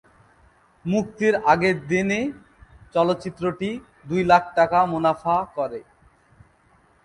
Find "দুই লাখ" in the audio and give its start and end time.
4.09-4.43